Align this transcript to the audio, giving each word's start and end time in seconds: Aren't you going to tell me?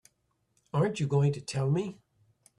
Aren't 0.73 0.99
you 0.99 1.05
going 1.05 1.31
to 1.33 1.41
tell 1.41 1.69
me? 1.69 1.99